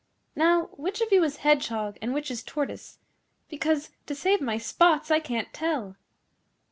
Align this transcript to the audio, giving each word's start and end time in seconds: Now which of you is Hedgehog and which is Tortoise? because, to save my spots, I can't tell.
Now 0.35 0.71
which 0.77 0.99
of 1.01 1.11
you 1.11 1.23
is 1.23 1.35
Hedgehog 1.45 1.99
and 2.01 2.11
which 2.11 2.31
is 2.31 2.41
Tortoise? 2.41 2.97
because, 3.49 3.91
to 4.07 4.15
save 4.15 4.41
my 4.41 4.57
spots, 4.57 5.11
I 5.11 5.19
can't 5.19 5.53
tell. 5.53 5.95